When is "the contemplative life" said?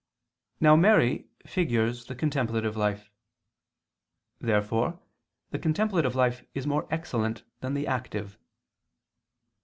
2.05-3.11, 5.51-6.43